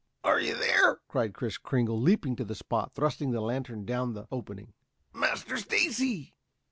"Are 0.23 0.39
you 0.39 0.55
there?" 0.55 0.99
cried 1.07 1.35
Kris 1.35 1.59
Kringle, 1.59 2.01
leaping 2.01 2.35
to 2.35 2.43
the 2.43 2.55
spot, 2.55 2.95
thrusting 2.95 3.29
the 3.29 3.39
lantern 3.39 3.85
down 3.85 4.15
through 4.15 4.23
the 4.23 4.27
opening. 4.35 4.73
"Master 5.13 5.57
Stacy!" 5.57 6.33